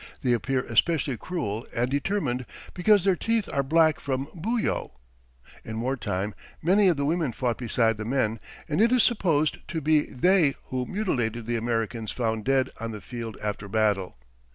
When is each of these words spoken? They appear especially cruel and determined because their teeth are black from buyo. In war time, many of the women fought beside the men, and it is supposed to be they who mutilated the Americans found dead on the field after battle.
They 0.23 0.33
appear 0.33 0.61
especially 0.65 1.15
cruel 1.15 1.67
and 1.75 1.87
determined 1.87 2.47
because 2.73 3.03
their 3.03 3.15
teeth 3.15 3.47
are 3.53 3.61
black 3.61 3.99
from 3.99 4.29
buyo. 4.33 4.93
In 5.63 5.79
war 5.79 5.95
time, 5.95 6.33
many 6.59 6.87
of 6.87 6.97
the 6.97 7.05
women 7.05 7.33
fought 7.33 7.59
beside 7.59 7.97
the 7.97 8.03
men, 8.05 8.39
and 8.67 8.81
it 8.81 8.91
is 8.91 9.03
supposed 9.03 9.57
to 9.67 9.79
be 9.79 10.07
they 10.07 10.55
who 10.69 10.87
mutilated 10.87 11.45
the 11.45 11.55
Americans 11.55 12.11
found 12.11 12.45
dead 12.45 12.71
on 12.79 12.89
the 12.93 12.99
field 12.99 13.37
after 13.43 13.67
battle. 13.67 14.17